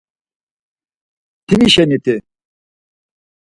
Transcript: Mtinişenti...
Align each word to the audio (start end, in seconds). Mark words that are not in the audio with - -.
Mtinişenti... 1.45 2.15